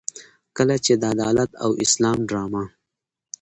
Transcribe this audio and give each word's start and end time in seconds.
کله 0.57 0.75
چې 0.85 0.93
د 0.97 1.03
عدالت 1.13 1.51
او 1.63 1.69
اسلام 1.83 2.17
ډرامه. 2.29 2.63